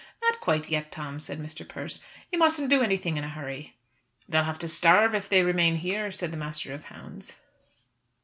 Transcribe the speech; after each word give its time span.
"Not 0.23 0.39
quite 0.41 0.67
yet, 0.71 0.91
Tom," 0.91 1.19
said 1.19 1.37
Mr. 1.37 1.61
Persse. 1.63 2.03
"You 2.31 2.39
mustn't 2.39 2.71
do 2.71 2.81
anything 2.81 3.17
in 3.17 3.23
a 3.23 3.29
hurry." 3.29 3.77
"They'll 4.27 4.45
have 4.45 4.57
to 4.57 4.67
starve 4.67 5.13
if 5.13 5.29
they 5.29 5.43
remain 5.43 5.75
here," 5.75 6.09
said 6.09 6.31
the 6.31 6.37
master 6.37 6.73
of 6.73 6.85
hounds. 6.85 7.35